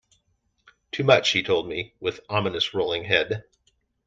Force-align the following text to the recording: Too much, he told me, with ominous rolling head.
Too 0.91 1.03
much, 1.03 1.29
he 1.29 1.43
told 1.43 1.67
me, 1.69 1.93
with 1.99 2.21
ominous 2.27 2.73
rolling 2.73 3.03
head. 3.03 3.43